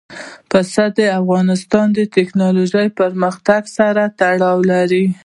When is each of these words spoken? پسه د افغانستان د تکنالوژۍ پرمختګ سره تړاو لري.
پسه 0.51 0.83
د 0.97 0.99
افغانستان 1.21 1.87
د 1.97 1.99
تکنالوژۍ 2.17 2.87
پرمختګ 2.99 3.61
سره 3.77 4.03
تړاو 4.19 4.59
لري. 4.71 5.05